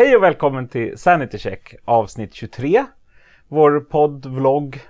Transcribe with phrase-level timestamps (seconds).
[0.00, 2.84] Hej och välkommen till Sanity Check avsnitt 23.
[3.48, 4.80] Vår podd, vlogg.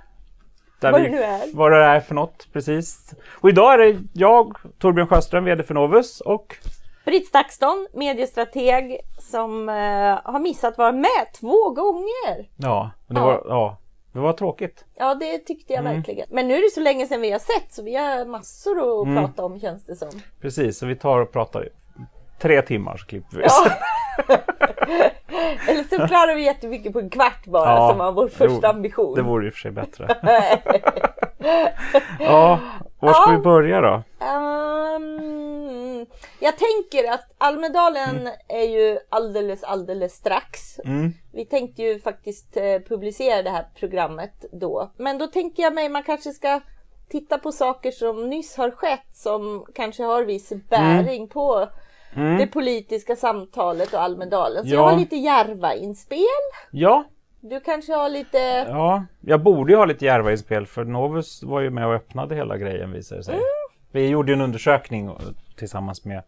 [0.80, 1.54] Där vad det nu är.
[1.54, 3.14] Vad det är för något, precis.
[3.30, 6.56] Och idag är det jag, Torbjörn Sjöström, VD för Novus och
[7.04, 9.74] Britt Stakston, mediestrateg som uh,
[10.24, 12.48] har missat vara med två gånger.
[12.56, 13.24] Ja, det, ja.
[13.24, 13.78] Var, ja,
[14.12, 14.84] det var tråkigt.
[14.94, 15.96] Ja, det tyckte jag mm.
[15.96, 16.26] verkligen.
[16.30, 19.06] Men nu är det så länge sedan vi har sett så vi har massor att
[19.06, 19.24] mm.
[19.24, 20.08] prata om känns det som.
[20.40, 21.68] Precis, så vi tar och pratar
[22.40, 23.42] tre timmar så klipper vi.
[23.42, 23.70] Ja.
[25.68, 28.68] Eller så klarar vi jättemycket på en kvart bara ja, som var vår första det,
[28.68, 29.14] ambition.
[29.14, 30.08] Det vore i och för sig bättre.
[32.18, 32.60] ja,
[33.00, 33.36] var ska ja.
[33.36, 34.02] vi börja då?
[34.20, 36.06] Um,
[36.38, 38.32] jag tänker att Almedalen mm.
[38.48, 40.78] är ju alldeles, alldeles strax.
[40.84, 41.12] Mm.
[41.32, 44.90] Vi tänkte ju faktiskt eh, publicera det här programmet då.
[44.96, 46.60] Men då tänker jag mig man kanske ska
[47.08, 51.28] titta på saker som nyss har skett som kanske har viss bäring mm.
[51.28, 51.68] på
[52.14, 52.38] mm.
[52.38, 54.64] det politiska samtalet och Almedalen.
[54.64, 54.74] Så ja.
[54.74, 56.20] jag har lite Järva-inspel.
[56.70, 57.04] Ja.
[57.40, 58.38] Du kanske har lite...
[58.68, 62.56] Ja, jag borde ju ha lite Järva-inspel för Novus var ju med och öppnade hela
[62.56, 63.34] grejen visade det sig.
[63.34, 63.44] Mm.
[63.92, 65.10] Vi gjorde en undersökning
[65.56, 66.22] tillsammans med,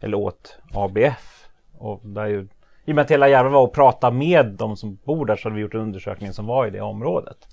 [0.00, 1.46] eller åt ABF.
[1.78, 2.48] Och där ju,
[2.84, 5.48] I och med att hela Järva var och pratade med de som bor där så
[5.48, 7.48] hade vi gjort en undersökning som var i det området.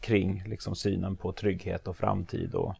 [0.00, 2.74] Kring liksom synen på trygghet och framtid och,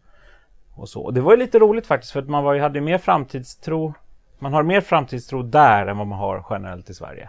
[0.74, 1.02] och så.
[1.02, 3.94] Och det var ju lite roligt faktiskt för att man var, hade mer framtidstro
[4.40, 7.28] man har mer framtidstro där än vad man har generellt i Sverige.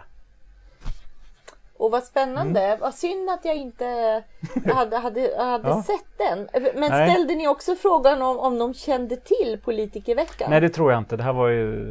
[1.76, 2.60] Och vad spännande.
[2.60, 2.80] Mm.
[2.80, 3.84] Vad synd att jag inte
[4.74, 5.82] hade, hade, hade ja.
[5.82, 6.48] sett den.
[6.74, 7.10] Men Nej.
[7.10, 10.50] ställde ni också frågan om, om de kände till politikerveckan?
[10.50, 11.16] Nej, det tror jag inte.
[11.16, 11.84] Det här var ju...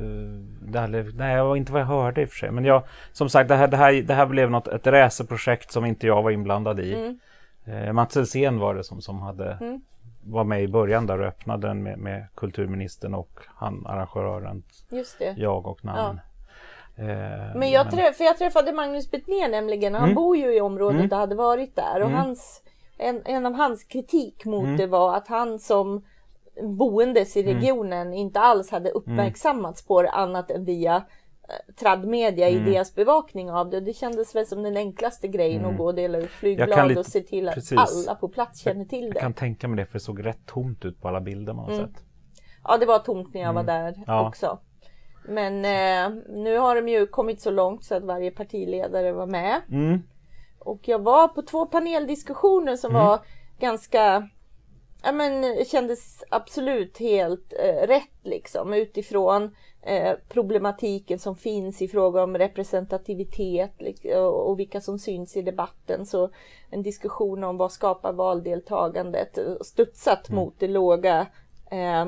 [0.62, 2.52] Det här, nej, det var inte vad jag hörde i och för sig.
[2.52, 5.86] Men jag, som sagt, det här, det här, det här blev något, ett reseprojekt som
[5.86, 6.94] inte jag var inblandad i.
[6.94, 7.20] Mm.
[7.66, 9.82] Eh, Mats Elsén var det som, som hade mm
[10.24, 14.64] var med i början där och öppnade den med, med kulturministern och han arrangören.
[14.90, 15.36] Just det.
[15.38, 16.20] Jag och namn.
[16.96, 17.04] Ja.
[17.04, 19.94] Eh, men jag, träff, för jag träffade Magnus Betnér nämligen.
[19.94, 20.16] Han mm.
[20.16, 21.12] bor ju i området mm.
[21.12, 22.02] och hade varit där.
[22.02, 22.18] Och mm.
[22.18, 22.62] hans,
[22.98, 24.78] en, en av hans kritik mot mm.
[24.78, 26.04] det var att han som
[26.62, 27.54] boendes i mm.
[27.54, 31.04] regionen inte alls hade uppmärksammats på det annat än via
[31.80, 32.72] tradmedia i mm.
[32.72, 33.80] deras bevakning av det.
[33.80, 35.72] Det kändes väl som den enklaste grejen mm.
[35.72, 37.78] att gå och dela ut flygblad lite, och se till att precis.
[37.78, 39.08] alla på plats känner till det.
[39.08, 41.66] Jag kan tänka mig det för det såg rätt tomt ut på alla bilder man
[41.66, 41.88] har mm.
[41.88, 42.04] sett.
[42.64, 43.66] Ja det var tomt när jag var mm.
[43.66, 44.28] där ja.
[44.28, 44.60] också.
[45.26, 49.62] Men eh, nu har de ju kommit så långt så att varje partiledare var med.
[49.70, 50.02] Mm.
[50.60, 53.06] Och jag var på två paneldiskussioner som mm.
[53.06, 53.20] var
[53.60, 54.30] ganska
[55.04, 62.24] Ja men kändes absolut helt eh, rätt liksom utifrån Eh, problematiken som finns i fråga
[62.24, 63.72] om representativitet
[64.34, 66.06] och vilka som syns i debatten.
[66.06, 66.30] Så
[66.70, 70.44] en diskussion om vad skapar valdeltagandet studsat mm.
[70.44, 71.28] mot det låga
[71.72, 72.06] eh,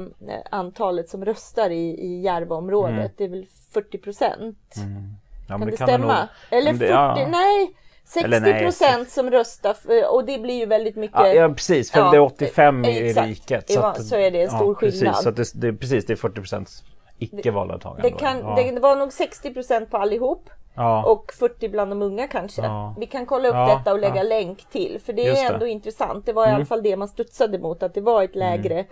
[0.52, 2.98] antalet som röstar i, i Järvaområdet.
[2.98, 3.12] Mm.
[3.18, 4.76] Det är väl 40 procent.
[4.78, 5.14] Mm.
[5.50, 6.20] Ja, kan det, kan stämma?
[6.20, 6.28] Nog...
[6.50, 7.28] Eller 40, ja.
[7.32, 7.76] nej.
[8.06, 9.76] 60 procent som röstar
[10.12, 11.20] och det blir ju väldigt mycket.
[11.20, 13.72] Ja, ja precis, för ja, det är 85 i, i riket.
[13.72, 15.14] Så, att, så är det en stor ja, skillnad.
[15.14, 16.84] Precis, så det, det, precis, det är 40 procent
[17.24, 18.10] icke valdeltagande.
[18.10, 18.72] Det, kan, ja.
[18.74, 20.50] det var nog 60 procent på allihop.
[20.76, 21.12] Ja.
[21.12, 22.62] Och 40 bland de unga kanske.
[22.62, 22.96] Ja.
[23.00, 25.00] Vi kan kolla upp ja, detta och lägga länk till.
[25.06, 26.26] För det är ändå intressant.
[26.26, 26.54] Det var mm.
[26.54, 27.84] i alla fall det man studsade mot.
[27.84, 28.86] Att det var ett lägre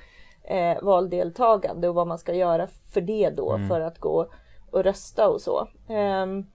[0.43, 0.77] mm.
[0.77, 3.53] eh, valdeltagande och vad man ska göra för det då.
[3.53, 3.69] Mm.
[3.69, 4.27] För att gå
[4.71, 5.67] och rösta och så.
[5.89, 6.45] Um,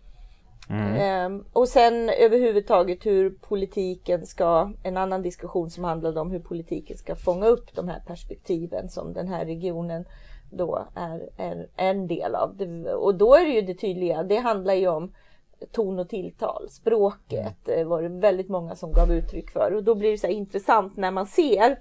[0.70, 6.96] um, och sen överhuvudtaget hur politiken ska, en annan diskussion som handlade om hur politiken
[6.96, 10.04] ska fånga upp de här perspektiven som den här regionen
[10.50, 12.94] då är, är en del av det.
[12.94, 15.12] Och då är det ju det tydliga, det handlar ju om
[15.72, 17.88] ton och tilltal, språket mm.
[17.88, 19.74] var det väldigt många som gav uttryck för.
[19.74, 21.78] Och då blir det så intressant när man ser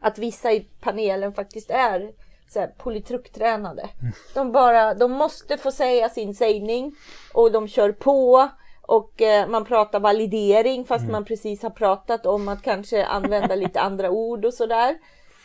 [0.00, 2.12] att vissa i panelen faktiskt är
[2.48, 3.82] så här, politruktränade.
[3.82, 4.12] Mm.
[4.34, 6.94] De, bara, de måste få säga sin sägning
[7.34, 8.48] och de kör på
[8.82, 11.12] och eh, man pratar validering fast mm.
[11.12, 14.98] man precis har pratat om att kanske använda lite andra ord och sådär.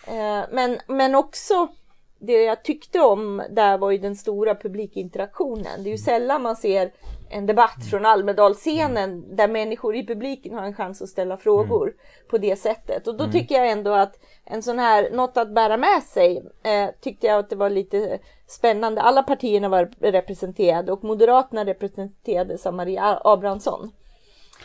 [0.07, 1.67] Eh, men, men också
[2.19, 5.83] det jag tyckte om där var ju den stora publikinteraktionen.
[5.83, 6.91] Det är ju sällan man ser
[7.29, 11.97] en debatt från Almedalsscenen där människor i publiken har en chans att ställa frågor mm.
[12.29, 13.07] på det sättet.
[13.07, 13.33] Och då mm.
[13.33, 17.39] tycker jag ändå att en sån här, något att bära med sig, eh, tyckte jag
[17.39, 19.01] att det var lite spännande.
[19.01, 23.91] Alla partierna var representerade och Moderaterna representerades av Maria Abrahamsson.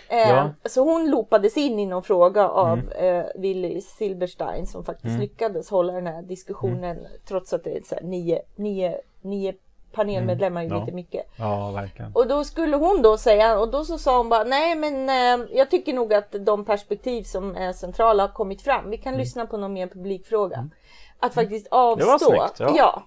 [0.08, 0.50] Eh, ja.
[0.64, 3.19] Så hon loopades in i någon fråga av mm.
[3.19, 5.20] eh, Willy Silberstein som faktiskt mm.
[5.20, 7.10] lyckades hålla den här diskussionen mm.
[7.28, 9.54] trots att det är så nio, nio, nio
[9.92, 10.72] panelmedlemmar mm.
[10.72, 10.84] är ja.
[10.84, 11.26] lite mycket.
[11.37, 12.12] Ja, verkligen.
[12.14, 15.46] Och då skulle hon då säga, och då så sa hon bara, nej men eh,
[15.52, 18.90] jag tycker nog att de perspektiv som är centrala har kommit fram.
[18.90, 19.20] Vi kan mm.
[19.20, 20.56] lyssna på någon mer publikfråga.
[20.56, 20.70] Mm.
[21.19, 22.04] Att faktiskt avstå.
[22.04, 22.75] Det var snyggt, ja.
[22.76, 23.02] ja.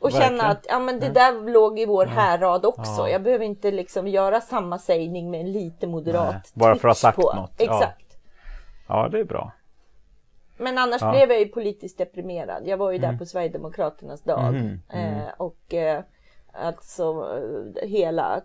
[0.00, 0.28] Och Verkligen.
[0.28, 2.12] känna att ja, men det där låg i vår ja.
[2.12, 3.00] härrad också.
[3.00, 3.08] Ja.
[3.08, 6.96] Jag behöver inte liksom göra samma sägning med en lite moderat Nej, Bara för att
[6.96, 7.32] ha sagt på.
[7.32, 7.60] något.
[7.60, 8.18] Exakt.
[8.88, 9.02] Ja.
[9.02, 9.52] ja, det är bra.
[10.58, 12.62] Men annars blev jag ju politiskt deprimerad.
[12.66, 13.10] Jag var ju mm.
[13.10, 14.48] där på Sverigedemokraternas dag.
[14.48, 14.80] Mm.
[14.88, 15.14] Mm.
[15.14, 16.02] Eh, och eh,
[16.52, 17.26] alltså
[17.82, 18.40] hela,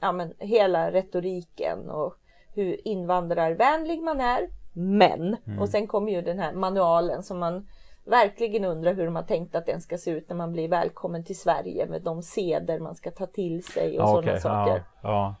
[0.00, 2.14] ja, men, hela retoriken och
[2.54, 4.48] hur invandrarvänlig man är.
[4.72, 5.58] Men, mm.
[5.58, 7.66] och sen kommer ju den här manualen som man
[8.04, 11.24] verkligen undrar hur de har tänkt att den ska se ut när man blir välkommen
[11.24, 14.40] till Sverige med de seder man ska ta till sig och ja, sådana okay.
[14.40, 14.84] saker.
[15.02, 15.34] Ja, ja.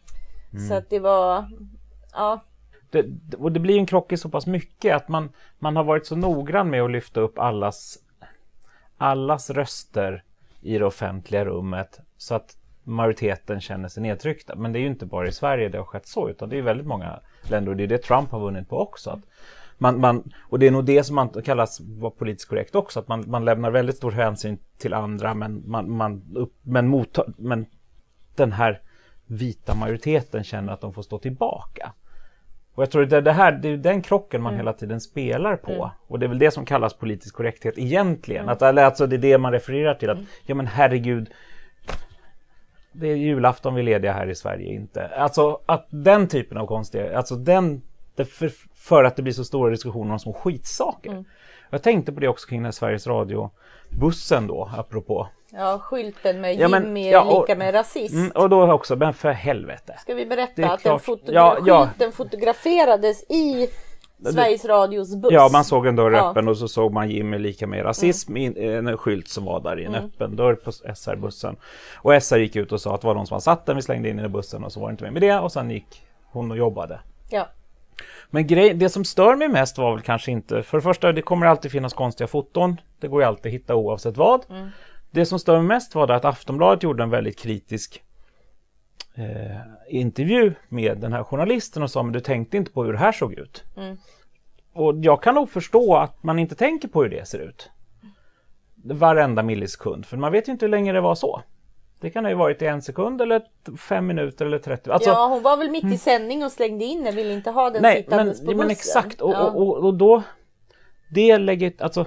[0.52, 0.68] Mm.
[0.68, 1.50] Så att det var,
[2.12, 2.40] ja.
[2.90, 3.04] Det,
[3.38, 5.28] och det blir en krock i så pass mycket att man,
[5.58, 7.98] man har varit så noggrann med att lyfta upp allas,
[8.96, 10.24] allas röster
[10.60, 14.54] i det offentliga rummet så att majoriteten känner sig nedtryckta.
[14.56, 16.62] Men det är ju inte bara i Sverige det har skett så utan det är
[16.62, 17.20] väldigt många
[17.50, 19.10] länder och det är det Trump har vunnit på också.
[19.10, 19.20] Att
[19.80, 23.08] man, man, och det är nog det som man kallas vara politiskt korrekt också, att
[23.08, 27.66] man, man lämnar väldigt stor hänsyn till andra men, man, man, upp, men, mot, men
[28.34, 28.80] den här
[29.26, 31.92] vita majoriteten känner att de får stå tillbaka.
[32.74, 34.58] Och jag tror att det, det, här, det är den krocken man mm.
[34.58, 35.72] hela tiden spelar på.
[35.72, 35.88] Mm.
[36.06, 38.42] Och det är väl det som kallas politisk korrekthet egentligen.
[38.42, 38.52] Mm.
[38.52, 40.10] Att, alltså det är det man refererar till.
[40.10, 40.28] att mm.
[40.46, 41.30] Ja men herregud,
[42.92, 45.06] det är julafton vi är lediga här i Sverige inte.
[45.06, 47.82] Alltså att den typen av konstiga, alltså den,
[48.24, 51.10] för, för att det blir så stora diskussioner om små skitsaker.
[51.10, 51.24] Mm.
[51.70, 55.28] Jag tänkte på det också kring den Sveriges Radio-bussen då, apropå.
[55.52, 58.14] Ja, skylten med ja, men, Jimmy ja, och, lika med rasist.
[58.14, 59.96] Mm, och då också, men för helvete.
[59.98, 61.86] Ska vi berätta att den fotogra ja, ja.
[61.86, 63.68] skylten fotograferades i
[64.24, 65.32] Sveriges Radios buss.
[65.32, 66.30] Ja, man såg en dörr ja.
[66.30, 68.56] öppen och så såg man Jimmy lika med rasism mm.
[68.56, 70.04] i en skylt som var där i en mm.
[70.04, 71.56] öppen dörr på SR-bussen.
[71.94, 73.82] Och SR gick ut och sa att det var de som hade satt den, vi
[73.82, 75.70] slängde in den i bussen och så var det inte mer med det och sen
[75.70, 76.02] gick
[76.32, 77.00] hon och jobbade.
[77.30, 77.48] Ja.
[78.30, 81.22] Men grej, det som stör mig mest var väl kanske inte, för det första det
[81.22, 84.50] kommer alltid finnas konstiga foton, det går ju alltid att hitta oavsett vad.
[84.50, 84.68] Mm.
[85.10, 88.02] Det som stör mig mest var att Aftonbladet gjorde en väldigt kritisk
[89.14, 92.98] eh, intervju med den här journalisten och sa men du tänkte inte på hur det
[92.98, 93.64] här såg ut.
[93.76, 93.96] Mm.
[94.72, 97.70] Och jag kan nog förstå att man inte tänker på hur det ser ut.
[98.84, 101.42] Varenda millisekund, för man vet ju inte hur länge det var så.
[102.00, 103.42] Det kan ha varit i en sekund eller
[103.78, 104.90] fem minuter eller 30.
[104.90, 105.98] Alltså, ja, hon var väl mitt i mm.
[105.98, 108.58] sändning och slängde in den, ville inte ha den nej, sittandes men, på bussen.
[108.58, 109.50] Men exakt, och, ja.
[109.50, 110.22] och, och, och, då
[111.10, 112.06] det lägger, alltså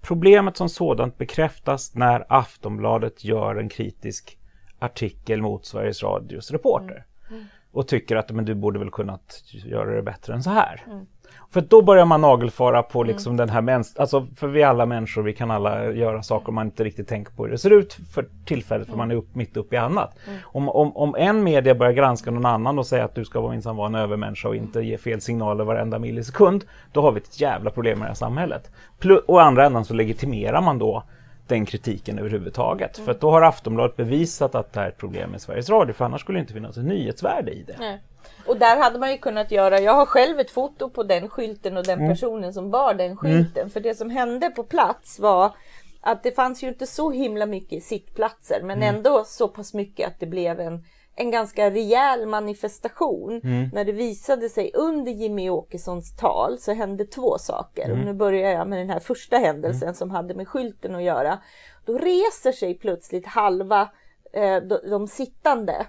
[0.00, 4.38] problemet som sådant bekräftas när Aftonbladet gör en kritisk
[4.78, 7.06] artikel mot Sveriges Radios reporter.
[7.28, 7.38] Mm.
[7.38, 7.46] Mm.
[7.72, 10.84] Och tycker att men du borde väl kunnat göra det bättre än så här.
[10.86, 11.06] Mm.
[11.50, 13.12] För då börjar man nagelfara på mm.
[13.12, 13.36] liksom mm.
[13.36, 16.66] den här mänskliga, alltså för vi är alla människor, vi kan alla göra saker man
[16.66, 19.08] inte riktigt tänker på hur det ser ut för tillfället för mm.
[19.08, 20.16] man är upp, mitt uppe i annat.
[20.26, 20.38] Mm.
[20.44, 23.76] Om, om, om en media börjar granska någon annan och säga att du ska minsann
[23.76, 27.70] vara en övermänniska och inte ge fel signaler varenda millisekund, då har vi ett jävla
[27.70, 28.70] problem i det här samhället.
[28.98, 31.02] Plus, å andra änden så legitimerar man då
[31.46, 32.98] den kritiken överhuvudtaget.
[32.98, 33.06] Mm.
[33.06, 36.04] För då har Aftonbladet bevisat att det här är ett problem med Sveriges Radio, för
[36.04, 37.76] annars skulle det inte finnas ett nyhetsvärde i det.
[37.78, 38.00] Nej.
[38.46, 41.76] Och där hade man ju kunnat göra, jag har själv ett foto på den skylten
[41.76, 42.10] och den mm.
[42.10, 43.16] personen som bar den mm.
[43.16, 43.62] skylten.
[43.62, 43.70] Mm.
[43.70, 45.52] För det som hände på plats var
[46.00, 48.94] att det fanns ju inte så himla mycket sittplatser men mm.
[48.94, 50.84] ändå så pass mycket att det blev en,
[51.14, 53.40] en ganska rejäl manifestation.
[53.44, 53.68] Mm.
[53.72, 57.92] När det visade sig under Jimmy Åkessons tal så hände två saker.
[57.92, 61.38] Och nu börjar jag med den här första händelsen som hade med skylten att göra.
[61.84, 63.88] Då reser sig plötsligt halva
[64.32, 65.86] eh, de, de sittande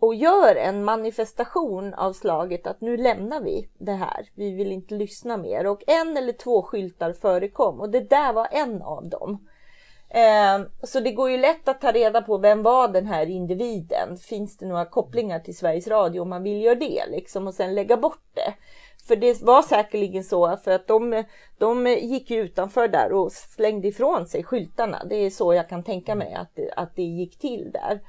[0.00, 4.30] och gör en manifestation av slaget att nu lämnar vi det här.
[4.34, 5.66] Vi vill inte lyssna mer.
[5.66, 9.46] Och en eller två skyltar förekom och det där var en av dem.
[10.10, 14.16] Ehm, så det går ju lätt att ta reda på vem var den här individen.
[14.16, 17.74] Finns det några kopplingar till Sveriges Radio om man vill göra det liksom och sen
[17.74, 18.54] lägga bort det.
[19.08, 21.24] För det var säkerligen så för att de,
[21.58, 25.04] de gick ju utanför där och slängde ifrån sig skyltarna.
[25.04, 28.00] Det är så jag kan tänka mig att, att det gick till där.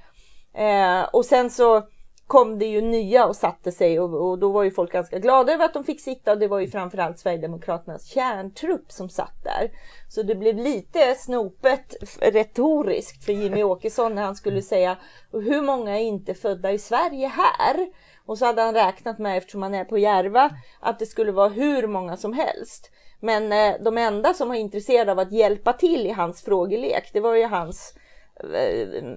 [0.59, 1.83] Eh, och sen så
[2.27, 5.53] kom det ju nya och satte sig och, och, då var ju folk ganska glada
[5.53, 9.71] över att de fick sitta och det var ju framförallt Sverigedemokraternas kärntrupp som satt där.
[10.09, 14.97] Så det blev lite snopet retoriskt för Jimmy Åkesson när han skulle säga
[15.31, 17.87] hur många är inte födda i Sverige här?
[18.25, 20.49] Och så hade han räknat med, eftersom han är på Järva,
[20.79, 22.91] att det skulle vara hur många som helst.
[23.19, 27.19] Men eh, de enda som var intresserade av att hjälpa till i hans frågelek, det
[27.19, 27.93] var ju hans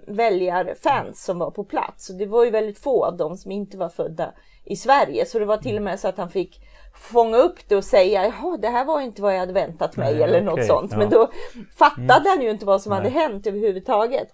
[0.06, 2.10] väljarfans som var på plats.
[2.10, 4.32] Och det var ju väldigt få av dem som inte var födda
[4.64, 5.26] i Sverige.
[5.26, 6.60] Så det var till och med så att han fick
[6.94, 10.14] fånga upp det och säga jaha det här var inte vad jag hade väntat mig
[10.14, 10.92] Nej, eller okay, något sånt.
[10.92, 10.98] Ja.
[10.98, 11.30] Men då
[11.76, 12.26] fattade mm.
[12.26, 12.98] han ju inte vad som Nej.
[12.98, 14.28] hade hänt överhuvudtaget.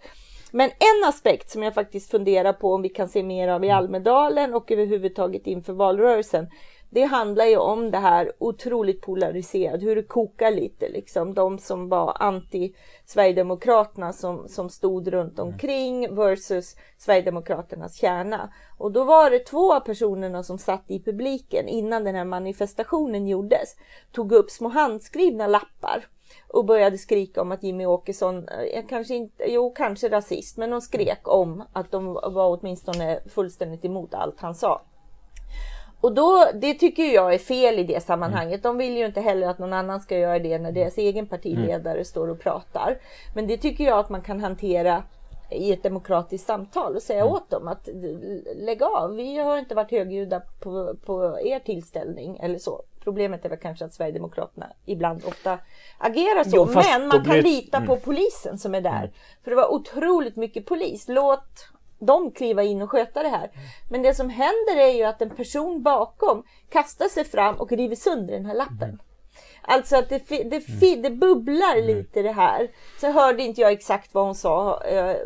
[0.51, 3.71] Men en aspekt som jag faktiskt funderar på om vi kan se mer av i
[3.71, 6.47] Almedalen och överhuvudtaget inför valrörelsen.
[6.91, 11.35] Det handlar ju om det här otroligt polariserade, hur det kokar lite liksom.
[11.35, 15.53] De som var anti Sverigedemokraterna som, som stod runt mm.
[15.53, 18.53] omkring versus Sverigedemokraternas kärna.
[18.79, 23.29] Och då var det två av personerna som satt i publiken innan den här manifestationen
[23.29, 23.77] gjordes,
[24.13, 26.07] tog upp små handskrivna lappar
[26.49, 30.81] och började skrika om att Jimmy Åkesson, eh, kanske inte, jo kanske rasist, men de
[30.81, 34.83] skrek om att de var åtminstone fullständigt emot allt han sa.
[36.01, 38.63] Och då, det tycker jag är fel i det sammanhanget.
[38.63, 41.95] De vill ju inte heller att någon annan ska göra det när deras egen partiledare
[41.95, 42.05] mm.
[42.05, 42.99] står och pratar.
[43.35, 45.03] Men det tycker jag att man kan hantera
[45.51, 47.33] i ett demokratiskt samtal och säga mm.
[47.33, 47.89] åt dem att
[48.57, 52.83] lägg av, vi har inte varit högljudda på, på er tillställning eller så.
[53.05, 55.59] Problemet är väl kanske att Sverigedemokraterna ibland ofta
[55.99, 56.57] agerar så.
[56.57, 57.43] Jo, men man kan blir...
[57.43, 57.87] lita mm.
[57.87, 58.99] på polisen som är där.
[58.99, 59.11] Mm.
[59.45, 61.05] För det var otroligt mycket polis.
[61.09, 63.51] Låt dem kliva in och sköta det här.
[63.91, 67.97] Men det som händer är ju att en person bakom kastar sig fram och river
[67.97, 68.89] sönder den här lappen.
[68.89, 68.99] Mm.
[69.63, 71.03] Alltså att det, det, mm.
[71.03, 71.87] det bubblar mm.
[71.87, 72.69] lite det här.
[73.01, 75.17] Så hörde inte jag exakt vad hon sa äh,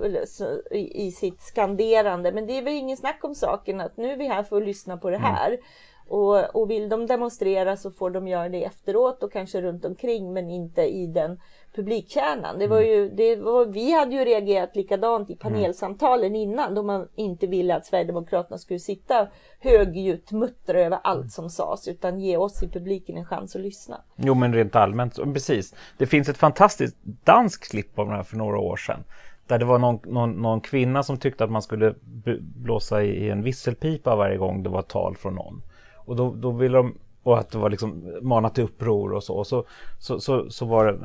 [0.72, 2.32] i sitt skanderande.
[2.32, 4.66] Men det är väl ingen snack om saken att nu är vi här för att
[4.66, 5.58] lyssna på det här.
[6.06, 6.18] Mm.
[6.18, 10.32] Och, och vill de demonstrera så får de göra det efteråt och kanske runt omkring
[10.32, 11.40] men inte i den
[11.75, 12.59] publikkärnan.
[12.59, 12.90] Det var mm.
[12.90, 17.76] ju, det var, vi hade ju reagerat likadant i panelsamtalen innan då man inte ville
[17.76, 19.28] att Sverigedemokraterna skulle sitta
[19.61, 24.00] högljutt muttra över allt som sades utan ge oss i publiken en chans att lyssna.
[24.16, 25.75] Jo men rent allmänt, precis.
[25.99, 29.04] Det finns ett fantastiskt danskt klipp av det här för några år sedan.
[29.47, 31.94] Där det var någon, någon, någon kvinna som tyckte att man skulle
[32.40, 35.62] blåsa i en visselpipa varje gång det var tal från någon.
[36.04, 39.35] Och då, då ville de, och att det var liksom manat till uppror och så.
[39.35, 39.64] Och så,
[39.99, 40.99] så, så, så var det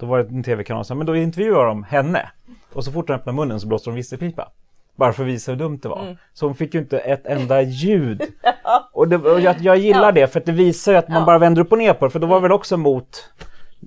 [0.00, 2.30] då var det en tv-kanal som men då intervjuar de henne.
[2.72, 4.48] Och så fort hon öppnar munnen så blåser de visselpipa.
[4.96, 6.02] Bara för att visa hur dumt det var.
[6.02, 6.16] Mm.
[6.32, 8.22] Så hon fick ju inte ett enda ljud.
[8.92, 10.12] och, det, och jag, jag, gillar ja.
[10.12, 11.26] det för att det visar ju att man ja.
[11.26, 12.10] bara vänder upp och ner på det.
[12.10, 13.30] För då var det väl också mot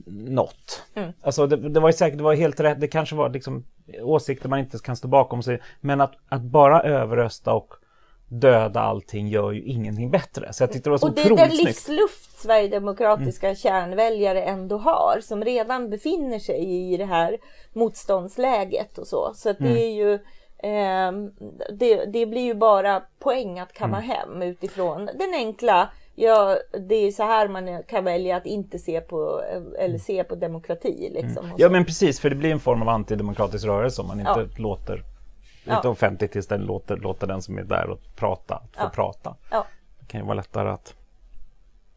[0.05, 0.83] något.
[0.95, 1.11] Mm.
[1.21, 2.81] Alltså det, det, var ju säkert, det var helt rätt.
[2.81, 3.63] Det kanske var liksom
[4.01, 5.61] åsikter man inte kan stå bakom sig.
[5.81, 7.73] Men att, att bara överrösta och
[8.39, 10.53] döda allting gör ju ingenting bättre.
[10.53, 13.55] Så jag tyckte det var så Och det är den livsluft Sverigedemokratiska mm.
[13.55, 17.37] kärnväljare ändå har som redan befinner sig i det här
[17.73, 19.31] motståndsläget och så.
[19.35, 19.73] Så mm.
[19.73, 20.13] det är ju
[20.57, 21.11] eh,
[21.73, 24.09] det, det, blir ju bara poäng att kamma mm.
[24.09, 26.57] hem utifrån den enkla Ja,
[26.89, 29.41] det är så här man kan välja att inte se på
[29.79, 31.09] eller se på demokrati.
[31.13, 31.55] Liksom, mm.
[31.57, 34.47] Ja men precis, för det blir en form av antidemokratisk rörelse om man inte ja.
[34.57, 35.03] låter
[35.63, 35.75] ja.
[35.75, 38.89] inte offentligt tills den låter, låter den som är där och prata, få ja.
[38.89, 39.35] prata.
[39.51, 39.65] Ja.
[39.99, 40.95] Det kan ju vara lättare att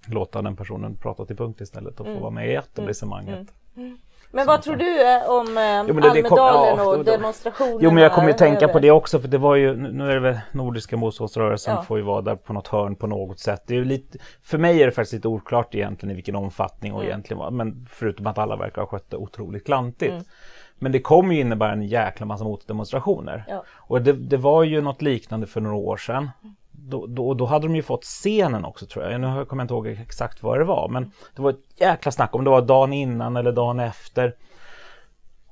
[0.07, 2.19] låta den personen prata till punkt istället och mm.
[2.19, 3.35] få vara med i etablissemanget.
[3.35, 3.47] Mm.
[3.77, 3.99] Mm.
[4.31, 7.79] Men vad tror du eh, om eh, jo, det, Almedalen ja, och demonstrationerna?
[7.81, 8.73] Jo men jag kommer ju tänka över.
[8.73, 11.83] på det också för det var ju, nu är det väl Nordiska motståndsrörelsen ja.
[11.83, 13.63] får ju vara där på något hörn på något sätt.
[13.67, 17.01] Det är lite, för mig är det faktiskt lite oklart egentligen i vilken omfattning och
[17.01, 17.11] mm.
[17.11, 20.13] egentligen men förutom att alla verkar ha skött det otroligt klantigt.
[20.13, 20.25] Mm.
[20.79, 23.45] Men det kommer ju innebära en jäkla massa motdemonstrationer.
[23.49, 23.65] Ja.
[23.69, 26.31] Och det, det, var ju något liknande för några år sedan.
[26.71, 29.21] Då, då, då, hade de ju fått scenen också tror jag.
[29.21, 30.89] Nu kommer jag inte ihåg exakt vad det var.
[30.89, 34.35] Men det var ett jäkla snack om det var dagen innan eller dagen efter.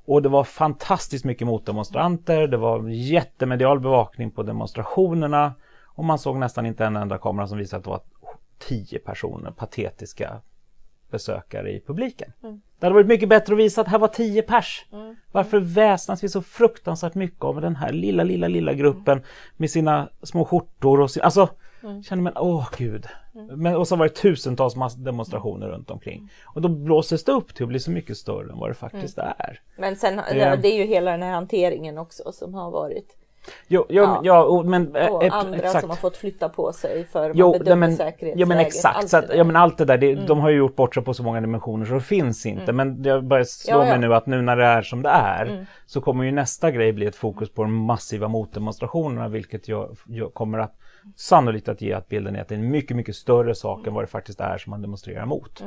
[0.05, 2.47] Och det var fantastiskt mycket motdemonstranter.
[2.47, 5.53] Det var jättemedial bevakning på demonstrationerna.
[5.83, 8.01] Och man såg nästan inte en enda kamera som visade att det var
[8.59, 10.41] tio personer, patetiska
[11.11, 12.33] besökare i publiken.
[12.43, 12.61] Mm.
[12.79, 14.85] Det hade varit mycket bättre att visa att här var tio pers.
[14.91, 15.15] Mm.
[15.31, 19.21] Varför väsnas vi så fruktansvärt mycket av den här lilla, lilla, lilla gruppen
[19.57, 21.49] med sina små skjortor och sin, alltså
[21.83, 22.03] mm.
[22.03, 23.07] känner man, åh gud.
[23.35, 23.61] Mm.
[23.61, 26.29] Men, och så var det tusentals demonstrationer runt omkring.
[26.45, 29.17] Och då blåses det upp till att bli så mycket större än vad det faktiskt
[29.17, 29.33] mm.
[29.37, 29.61] är.
[29.77, 33.17] Men sen, det, det är ju hela den här hanteringen också som har varit
[33.67, 34.21] Jo, jo, ja.
[34.23, 35.81] ja men, och äh, andra exakt.
[35.81, 38.39] som har fått flytta på sig för jo, man bedömer men, säkerhetsläget.
[38.39, 40.25] Ja men exakt, allt så att, ja, men allt det där, det, mm.
[40.25, 42.71] de har ju gjort bort sig på så många dimensioner så det finns inte.
[42.71, 42.75] Mm.
[42.75, 43.89] Men jag börjar slå ja, ja.
[43.89, 45.65] mig nu att nu när det är som det är mm.
[45.85, 50.33] så kommer ju nästa grej bli ett fokus på de massiva motdemonstrationerna vilket jag, jag
[50.33, 50.75] kommer att
[51.15, 53.93] sannolikt att ge att bilden är att det är en mycket, mycket större sak än
[53.93, 55.63] vad det faktiskt är som man demonstrerar mot.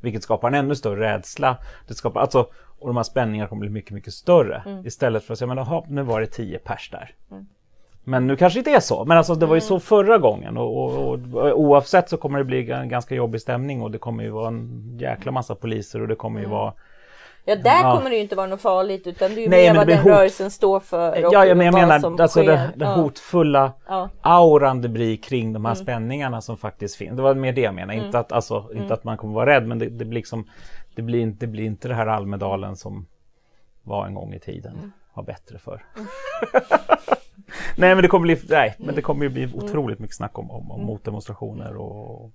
[0.00, 1.56] Vilket skapar en ännu större rädsla.
[1.88, 2.46] Det skapar, alltså,
[2.78, 4.62] och de här spänningarna kommer bli mycket, mycket större.
[4.66, 4.86] Mm.
[4.86, 7.14] Istället för att säga, men aha, nu var det tio pers där.
[7.30, 7.46] Mm.
[8.04, 9.04] Men nu kanske inte är så.
[9.04, 9.80] Men alltså det var ju så mm.
[9.80, 13.90] förra gången och, och, och, oavsett så kommer det bli en ganska jobbig stämning och
[13.90, 16.58] det kommer ju vara en jäkla massa poliser och det kommer ju mm.
[16.58, 16.72] vara
[17.48, 17.96] Ja, där ja.
[17.96, 19.98] kommer det ju inte vara något farligt utan det är ju Nej, mer vad den
[19.98, 20.12] hot...
[20.12, 21.26] rörelsen står för.
[21.26, 24.08] Och ja, ja men jag menar alltså det, det hotfulla ja.
[24.20, 25.84] auran det blir kring de här mm.
[25.84, 27.16] spänningarna som faktiskt finns.
[27.16, 28.06] Det var mer det jag menade, mm.
[28.06, 28.92] inte, att, alltså, inte mm.
[28.92, 30.48] att man kommer vara rädd men det, det, blir liksom,
[30.94, 33.06] det, blir inte, det blir inte det här Almedalen som
[33.82, 34.72] var en gång i tiden.
[34.72, 34.92] Mm.
[35.14, 35.84] Var bättre för.
[37.76, 40.50] nej, men det kommer bli, nej, men det kommer ju bli otroligt mycket snack om,
[40.50, 42.30] om, om motdemonstrationer och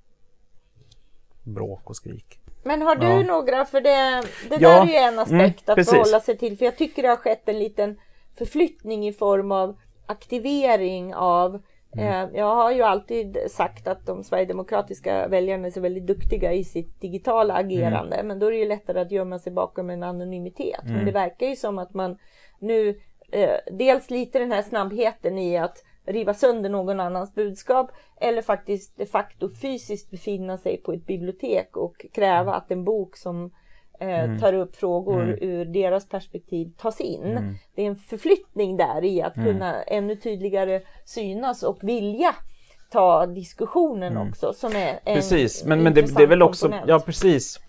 [1.44, 2.40] bråk och skrik.
[2.64, 3.24] Men har du ja.
[3.24, 4.70] några, för det, det ja.
[4.70, 5.92] där är ju en aspekt mm, att precis.
[5.92, 6.58] förhålla sig till.
[6.58, 8.00] För jag tycker det har skett en liten
[8.38, 11.62] förflyttning i form av aktivering av
[11.98, 12.30] Mm.
[12.30, 16.64] Eh, jag har ju alltid sagt att de sverigedemokratiska väljarna är så väldigt duktiga i
[16.64, 18.16] sitt digitala agerande.
[18.16, 18.28] Mm.
[18.28, 20.84] Men då är det ju lättare att gömma sig bakom en anonymitet.
[20.84, 20.96] Mm.
[20.96, 22.18] Men det verkar ju som att man
[22.60, 23.00] nu
[23.32, 27.92] eh, dels lite den här snabbheten i att riva sönder någon annans budskap
[28.22, 33.18] eller faktiskt de facto fysiskt befinna sig på ett bibliotek och kräva att en bok
[33.18, 33.52] som
[34.00, 34.40] eh, mm.
[34.40, 35.38] tar upp frågor mm.
[35.42, 37.24] ur deras perspektiv tas in.
[37.24, 37.56] Mm.
[37.76, 39.48] Det är en förflyttning där i att mm.
[39.48, 42.36] kunna ännu tydligare synas och vilja
[42.92, 44.30] ta diskussionen mm.
[44.30, 46.90] också som är en Precis, men, men det, det är väl också, komponent.
[46.90, 47.60] ja precis.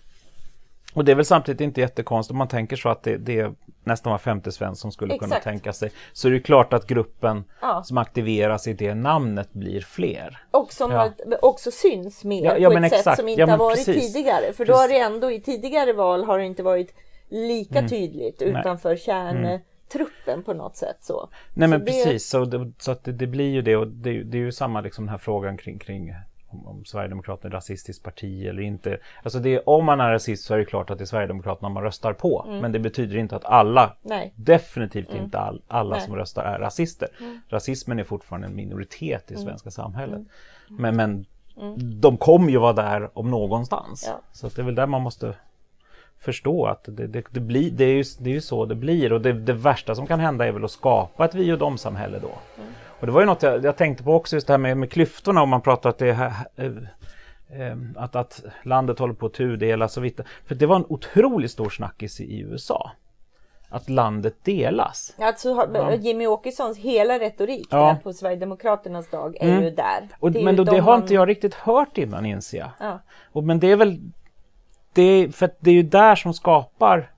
[0.93, 3.53] Och det är väl samtidigt inte jättekonstigt om man tänker så att det, det
[3.85, 5.31] nästan var femte svensk som skulle Exakt.
[5.31, 5.91] kunna tänka sig.
[6.13, 7.83] Så det är klart att gruppen ja.
[7.83, 10.37] som aktiveras i det namnet blir fler.
[10.51, 11.11] Och som ja.
[11.41, 13.03] också syns mer ja, ja, på ett exakt.
[13.03, 14.13] sätt som inte har varit precis.
[14.13, 14.53] tidigare.
[14.53, 16.93] För då har det ändå i tidigare val har det inte varit
[17.29, 17.89] lika mm.
[17.89, 20.43] tydligt utanför kärntruppen mm.
[20.43, 20.97] på något sätt.
[21.01, 21.29] Så.
[21.53, 21.85] Nej men det...
[21.85, 24.51] precis, så, det, så att det, det, blir ju det och det, det är ju
[24.51, 26.13] samma liksom den här frågan kring, kring
[26.55, 28.97] om, om Sverigedemokraterna är ett rasistiskt parti eller inte.
[29.23, 31.83] Alltså det, om man är rasist så är det klart att det är Sverigedemokraterna man
[31.83, 32.45] röstar på.
[32.47, 32.59] Mm.
[32.59, 34.33] Men det betyder inte att alla, Nej.
[34.35, 35.23] definitivt mm.
[35.23, 36.05] inte all, alla Nej.
[36.05, 37.09] som röstar är rasister.
[37.19, 37.41] Mm.
[37.49, 39.45] Rasismen är fortfarande en minoritet i mm.
[39.45, 40.15] svenska samhället.
[40.69, 40.81] Mm.
[40.81, 41.25] Men, men
[41.57, 42.01] mm.
[42.01, 44.05] de kommer ju vara där om någonstans.
[44.07, 44.21] Ja.
[44.31, 45.35] Så det är väl där man måste
[46.19, 49.13] förstå att det, det, det, blir, det, är ju, det är ju så det blir
[49.13, 52.19] och det, det värsta som kan hända är väl att skapa ett vi och dom-samhälle
[52.19, 52.31] då.
[52.57, 52.73] Mm.
[52.99, 54.91] Och det var ju något jag, jag, tänkte på också, just det här med, med
[54.91, 56.65] klyftorna om man pratar att det är eh,
[57.61, 60.19] eh, att, att landet håller på att tudelas och vitt.
[60.45, 62.91] För det var en otroligt stor snackis i USA.
[63.69, 65.15] Att landet delas.
[65.17, 65.67] Alltså.
[65.99, 67.97] Jimmy Åkessons hela retorik ja.
[68.03, 69.63] på Sverigedemokraternas dag är mm.
[69.63, 70.09] ju där.
[70.19, 71.01] Och, men då, det har man...
[71.01, 72.69] inte jag riktigt hört innan inser jag.
[72.79, 72.99] Ja.
[73.31, 73.99] Och, men det är väl
[74.93, 77.11] det, för det är ju där som skapar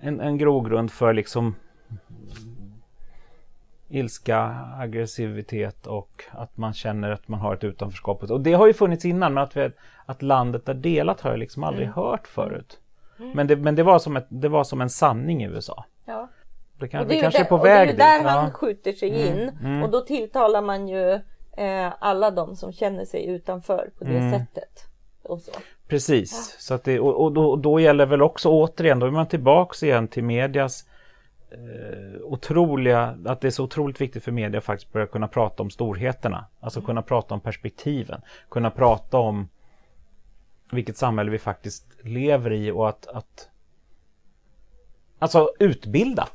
[0.00, 1.54] en, en grogrund för liksom
[3.88, 8.22] ilska, aggressivitet och att man känner att man har ett utanförskap.
[8.22, 9.70] Och det har ju funnits innan men att, vi,
[10.06, 11.94] att landet är delat har jag liksom aldrig mm.
[11.94, 12.78] hört förut.
[13.18, 13.30] Mm.
[13.30, 15.84] Men, det, men det, var som ett, det var som en sanning i USA.
[16.04, 16.28] Ja.
[16.78, 17.96] Det, kan, och det, det kanske är på väg dit.
[17.96, 19.38] Det är där han skjuter sig mm.
[19.38, 19.82] in mm.
[19.82, 21.12] och då tilltalar man ju
[21.56, 24.32] eh, alla de som känner sig utanför på det mm.
[24.32, 24.84] sättet.
[25.88, 26.60] Precis, ja.
[26.60, 29.82] så att det, och, och då, då, gäller väl också återigen, då är man tillbaks
[29.82, 30.84] igen till medias
[31.50, 35.70] eh, otroliga, att det är så otroligt viktigt för media faktiskt börja kunna prata om
[35.70, 36.46] storheterna.
[36.60, 36.86] Alltså mm.
[36.86, 39.48] kunna prata om perspektiven, kunna prata om
[40.70, 43.48] vilket samhälle vi faktiskt lever i och att, att
[45.18, 46.28] alltså utbilda.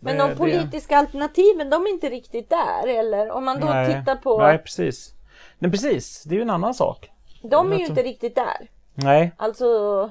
[0.00, 1.00] Men de politiska det...
[1.00, 3.30] alternativen, de är inte riktigt där eller?
[3.30, 4.38] Om man då nej, tittar på...
[4.38, 5.14] Nej, precis.
[5.58, 6.22] Nej, precis.
[6.22, 7.10] Det är ju en annan sak.
[7.42, 8.70] De är ju inte riktigt där.
[8.94, 9.32] Nej.
[9.36, 10.10] Alltså